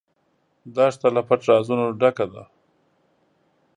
دښته 0.75 1.07
له 1.15 1.21
پټ 1.27 1.41
رازونو 1.49 1.85
ډکه 1.99 2.25
ده. 2.33 2.43